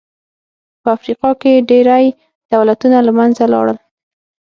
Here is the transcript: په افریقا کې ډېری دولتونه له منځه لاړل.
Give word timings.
په 0.81 0.87
افریقا 0.97 1.29
کې 1.41 1.65
ډېری 1.69 2.05
دولتونه 2.53 2.97
له 3.07 3.11
منځه 3.19 3.43
لاړل. 3.53 3.77